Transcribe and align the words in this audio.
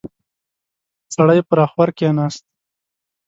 سړی 1.15 1.39
پر 1.47 1.59
اخور 1.65 1.89
کېناست. 1.97 2.43